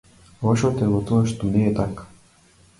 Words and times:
Лошото 0.45 0.87
е 0.87 0.87
во 0.95 1.03
тоа 1.13 1.29
што 1.35 1.53
не 1.53 1.63
е 1.69 1.77
така. 1.83 2.11